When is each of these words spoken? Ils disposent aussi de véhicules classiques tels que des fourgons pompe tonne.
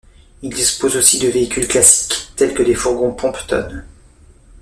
Ils 0.41 0.49
disposent 0.49 0.95
aussi 0.97 1.19
de 1.19 1.27
véhicules 1.27 1.67
classiques 1.67 2.31
tels 2.35 2.55
que 2.55 2.63
des 2.63 2.73
fourgons 2.73 3.13
pompe 3.13 3.37
tonne. 3.45 3.85